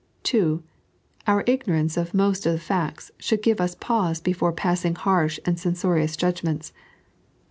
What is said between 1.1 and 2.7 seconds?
Our ignorance of most of Ihe